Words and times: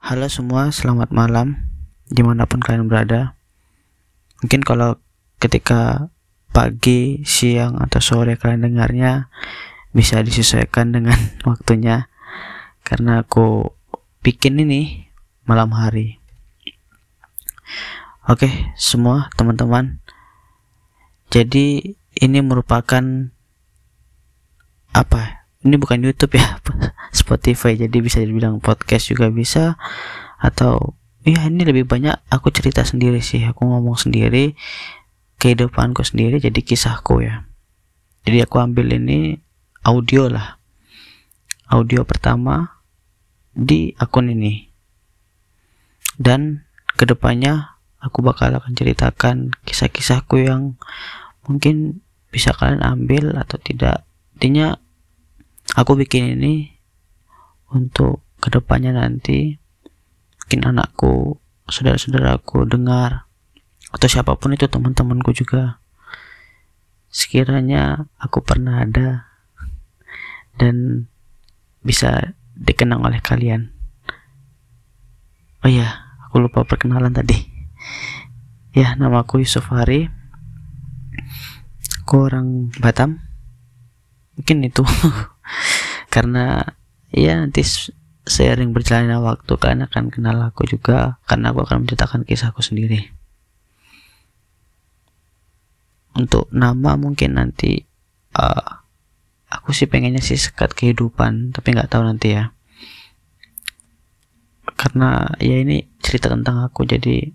Halo 0.00 0.32
semua, 0.32 0.72
selamat 0.72 1.12
malam 1.12 1.60
di 2.08 2.24
mana 2.24 2.48
pun 2.48 2.64
kalian 2.64 2.88
berada. 2.88 3.36
Mungkin 4.40 4.64
kalau 4.64 4.96
ketika 5.36 6.08
pagi, 6.56 7.20
siang, 7.28 7.76
atau 7.76 8.00
sore 8.00 8.40
kalian 8.40 8.64
dengarnya 8.64 9.28
bisa 9.92 10.24
disesuaikan 10.24 10.96
dengan 10.96 11.20
waktunya 11.48 12.08
karena 12.80 13.28
aku 13.28 13.76
bikin 14.24 14.64
ini 14.64 15.04
malam 15.44 15.68
hari. 15.76 16.16
Oke, 18.24 18.72
semua 18.80 19.28
teman-teman. 19.36 20.00
Jadi 21.28 21.92
ini 22.16 22.38
merupakan 22.40 23.04
apa? 24.96 25.40
ini 25.60 25.76
bukan 25.76 26.00
YouTube 26.00 26.40
ya 26.40 26.56
Spotify 27.30 27.78
jadi 27.78 27.94
bisa 28.02 28.18
dibilang 28.18 28.58
podcast 28.58 29.06
juga 29.06 29.30
bisa. 29.30 29.78
Atau 30.42 30.98
ya 31.22 31.46
ini 31.46 31.62
lebih 31.62 31.86
banyak 31.86 32.18
aku 32.26 32.50
cerita 32.50 32.82
sendiri 32.82 33.22
sih. 33.22 33.46
Aku 33.46 33.70
ngomong 33.70 33.94
sendiri 33.94 34.58
kehidupanku 35.38 36.02
sendiri 36.02 36.42
jadi 36.42 36.58
kisahku 36.58 37.22
ya. 37.22 37.46
Jadi 38.26 38.42
aku 38.42 38.58
ambil 38.58 38.90
ini 38.98 39.38
audio 39.86 40.26
lah. 40.26 40.58
Audio 41.70 42.02
pertama 42.02 42.82
di 43.54 43.94
akun 43.94 44.34
ini. 44.34 44.66
Dan 46.18 46.66
ke 46.98 47.06
depannya 47.06 47.78
aku 48.02 48.26
bakal 48.26 48.50
akan 48.50 48.74
ceritakan 48.74 49.54
kisah-kisahku 49.62 50.42
yang 50.42 50.74
mungkin 51.46 52.02
bisa 52.34 52.50
kalian 52.52 52.82
ambil 52.82 53.38
atau 53.38 53.56
tidak. 53.56 54.02
Intinya 54.36 54.76
aku 55.78 55.94
bikin 55.96 56.36
ini 56.36 56.79
untuk 57.70 58.22
ke 58.42 58.48
depannya 58.50 58.96
nanti 58.96 59.58
mungkin 60.42 60.60
anakku 60.66 61.38
saudara-saudaraku 61.70 62.66
dengar 62.66 63.30
atau 63.90 64.06
siapa 64.10 64.34
pun 64.34 64.54
itu 64.54 64.66
teman-temanku 64.66 65.30
juga 65.30 65.78
sekiranya 67.10 68.10
aku 68.18 68.42
pernah 68.42 68.82
ada 68.86 69.30
dan 70.58 71.06
bisa 71.82 72.36
dikenang 72.54 73.02
oleh 73.02 73.18
kalian. 73.24 73.72
Oh 75.64 75.68
iya 75.68 76.16
aku 76.28 76.40
lupa 76.44 76.64
perkenalan 76.64 77.12
tadi. 77.12 77.36
Ya 78.70 78.94
namaku 78.94 79.42
Yusuf 79.42 79.66
Hari. 79.72 80.06
Aku 82.06 82.30
orang 82.30 82.70
Batam. 82.78 83.22
Mungkin 84.38 84.66
itu. 84.66 84.82
Karena 86.14 86.62
ya 87.10 87.38
nanti 87.38 87.66
seiring 88.26 88.70
berjalannya 88.70 89.18
waktu 89.18 89.52
kalian 89.58 89.90
akan 89.90 90.14
kenal 90.14 90.38
aku 90.46 90.62
juga 90.68 91.18
karena 91.26 91.50
aku 91.50 91.66
akan 91.66 91.84
menceritakan 91.84 92.22
kisahku 92.22 92.62
sendiri. 92.62 93.10
Untuk 96.14 96.50
nama 96.54 96.94
mungkin 96.94 97.38
nanti 97.38 97.86
uh, 98.38 98.82
aku 99.50 99.74
sih 99.74 99.90
pengennya 99.90 100.22
sih 100.22 100.38
sekat 100.38 100.74
kehidupan 100.78 101.50
tapi 101.50 101.74
nggak 101.74 101.90
tahu 101.90 102.06
nanti 102.06 102.38
ya. 102.38 102.54
Karena 104.78 105.26
ya 105.42 105.60
ini 105.60 105.90
cerita 106.00 106.30
tentang 106.30 106.64
aku 106.64 106.86
jadi 106.86 107.34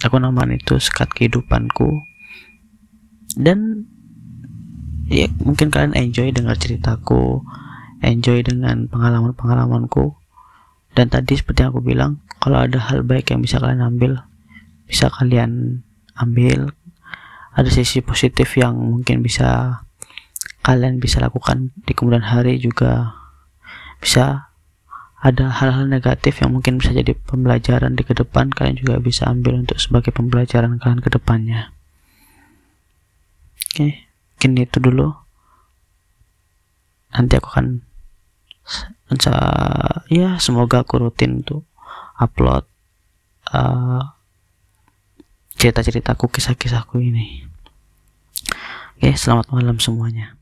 aku 0.00 0.16
namain 0.16 0.56
itu 0.56 0.80
sekat 0.80 1.12
kehidupanku. 1.12 2.00
Dan 3.36 3.86
ya 5.06 5.28
mungkin 5.42 5.68
kalian 5.68 5.94
enjoy 5.94 6.32
dengar 6.32 6.56
ceritaku 6.58 7.44
enjoy 8.00 8.44
dengan 8.44 8.88
pengalaman-pengalamanku. 8.90 10.16
Dan 10.92 11.06
tadi 11.06 11.38
seperti 11.38 11.62
yang 11.62 11.70
aku 11.70 11.82
bilang 11.86 12.18
kalau 12.42 12.66
ada 12.66 12.82
hal 12.90 13.06
baik 13.06 13.30
yang 13.30 13.46
bisa 13.46 13.62
kalian 13.62 13.84
ambil 13.84 14.26
bisa 14.90 15.06
kalian 15.06 15.82
ambil. 16.18 16.74
Ada 17.50 17.70
sisi 17.70 17.98
positif 18.02 18.54
yang 18.58 18.78
mungkin 18.78 19.22
bisa 19.22 19.82
kalian 20.62 21.02
bisa 21.02 21.18
lakukan 21.22 21.74
di 21.86 21.92
kemudian 21.94 22.26
hari 22.26 22.58
juga. 22.58 23.14
Bisa 24.02 24.50
ada 25.20 25.52
hal-hal 25.52 25.86
negatif 25.86 26.40
yang 26.40 26.56
mungkin 26.56 26.80
bisa 26.80 26.96
jadi 26.96 27.12
pembelajaran 27.12 27.92
di 27.92 28.02
ke 28.02 28.16
depan 28.16 28.48
kalian 28.48 28.80
juga 28.80 28.96
bisa 28.98 29.28
ambil 29.28 29.60
untuk 29.60 29.76
sebagai 29.76 30.10
pembelajaran 30.10 30.80
kalian 30.80 31.04
ke 31.04 31.10
depannya. 31.12 31.70
Oke 33.70 33.76
okay 33.76 34.10
mungkin 34.40 34.64
itu 34.64 34.80
dulu. 34.80 35.12
Nanti 37.12 37.36
aku 37.36 37.52
akan 37.52 37.84
ya 40.08 40.40
semoga 40.40 40.82
aku 40.82 41.02
rutin 41.02 41.44
untuk 41.44 41.66
upload 42.16 42.64
uh, 43.52 44.14
cerita-ceritaku 45.60 46.32
kisah-kisahku 46.32 47.02
ini. 47.04 47.44
Oke 48.96 49.16
selamat 49.16 49.52
malam 49.52 49.76
semuanya 49.80 50.39